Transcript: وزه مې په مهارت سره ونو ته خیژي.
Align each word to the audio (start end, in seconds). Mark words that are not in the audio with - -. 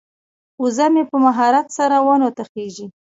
وزه 0.61 0.85
مې 0.93 1.03
په 1.09 1.17
مهارت 1.25 1.67
سره 1.77 1.95
ونو 2.05 2.29
ته 2.35 2.43
خیژي. 2.51 2.87